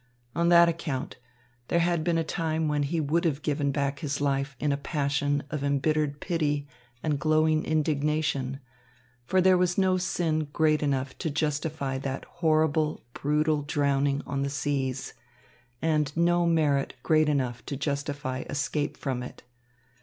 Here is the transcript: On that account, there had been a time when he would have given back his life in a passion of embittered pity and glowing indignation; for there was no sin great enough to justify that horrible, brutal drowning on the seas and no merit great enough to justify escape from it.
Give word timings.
On 0.35 0.49
that 0.49 0.67
account, 0.67 1.17
there 1.67 1.77
had 1.77 2.03
been 2.03 2.17
a 2.17 2.23
time 2.23 2.67
when 2.67 2.81
he 2.81 2.99
would 2.99 3.23
have 3.23 3.43
given 3.43 3.71
back 3.71 3.99
his 3.99 4.19
life 4.19 4.55
in 4.59 4.71
a 4.71 4.75
passion 4.77 5.43
of 5.51 5.63
embittered 5.63 6.19
pity 6.19 6.67
and 7.03 7.19
glowing 7.19 7.63
indignation; 7.63 8.59
for 9.27 9.41
there 9.41 9.59
was 9.59 9.77
no 9.77 9.97
sin 9.97 10.47
great 10.51 10.81
enough 10.81 11.15
to 11.19 11.29
justify 11.29 11.99
that 11.99 12.25
horrible, 12.25 13.03
brutal 13.13 13.61
drowning 13.61 14.23
on 14.25 14.41
the 14.41 14.49
seas 14.49 15.13
and 15.83 16.11
no 16.17 16.47
merit 16.47 16.95
great 17.03 17.29
enough 17.29 17.63
to 17.67 17.77
justify 17.77 18.43
escape 18.49 18.97
from 18.97 19.21
it. 19.21 19.43